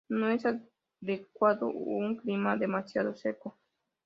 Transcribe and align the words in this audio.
No 0.09 0.29
es 0.31 0.43
adecuado 0.99 1.67
un 1.67 2.15
clima 2.17 2.57
demasiado 2.57 3.13
seco. 3.15 3.59